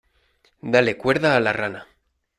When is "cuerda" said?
0.97-1.35